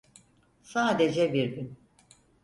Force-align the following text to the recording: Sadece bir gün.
Sadece 0.63 1.33
bir 1.33 1.43
gün. 1.55 1.77